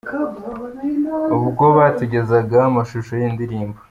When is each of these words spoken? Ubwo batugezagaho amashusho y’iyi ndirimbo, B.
Ubwo 1.37 1.65
batugezagaho 1.75 2.65
amashusho 2.71 3.11
y’iyi 3.15 3.33
ndirimbo, 3.35 3.73
B. 3.75 3.77